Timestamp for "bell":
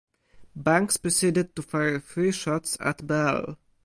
3.05-3.59